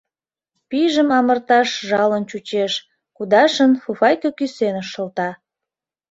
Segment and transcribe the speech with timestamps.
[0.69, 2.73] Пижым амырташ жалын чучеш,
[3.15, 5.29] кудашын, фуфайке кӱсеныш шылта.